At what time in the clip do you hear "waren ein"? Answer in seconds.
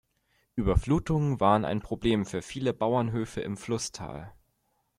1.39-1.79